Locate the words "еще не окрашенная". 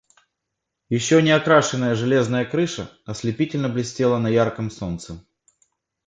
0.89-1.93